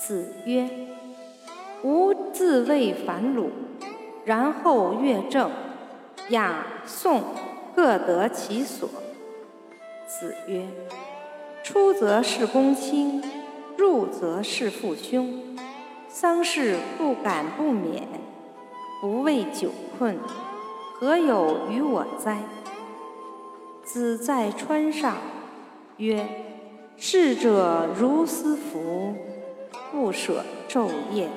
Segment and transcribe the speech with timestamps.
[0.00, 0.66] 子曰
[1.84, 3.50] ：“吾自谓反鲁，
[4.24, 5.50] 然后乐正，
[6.30, 7.22] 雅颂
[7.76, 8.88] 各得其所。”
[10.08, 10.66] 子曰
[11.62, 13.22] ：“出则事公卿，
[13.76, 15.58] 入则事父兄。
[16.08, 18.08] 丧事不敢不免，
[19.02, 20.18] 不畏久困，
[20.94, 22.38] 何有于我哉？”
[23.84, 25.18] 子在川上，
[25.98, 26.26] 曰
[26.96, 29.14] ：“逝者如斯夫，
[30.10, 31.28] 不舍昼夜。”